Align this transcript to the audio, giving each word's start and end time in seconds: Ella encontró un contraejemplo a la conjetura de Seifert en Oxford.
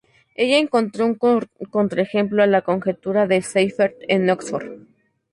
Ella 0.33 0.57
encontró 0.57 1.05
un 1.05 1.13
contraejemplo 1.13 2.41
a 2.41 2.47
la 2.47 2.63
conjetura 2.63 3.27
de 3.27 3.43
Seifert 3.43 3.93
en 4.07 4.27
Oxford. 4.31 4.87